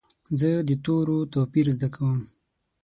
[0.39, 2.19] زه د تورو توپیر زده کوم.